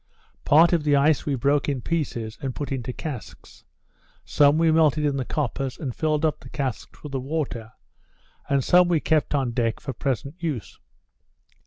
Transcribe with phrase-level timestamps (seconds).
[0.45, 3.63] Part of the ice we broke in pieces, and put into casks;
[4.25, 7.73] some we melted in the coppers, and filled up the casks with the water;
[8.49, 10.79] and some we kept on deck for present use.